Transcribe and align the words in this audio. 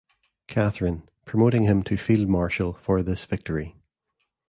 Catherine, 0.47 1.07
promoting 1.25 1.61
him 1.65 1.83
to 1.83 1.95
Field 1.95 2.27
Marshal 2.27 2.73
for 2.73 3.03
this 3.03 3.23
victory. 3.25 3.75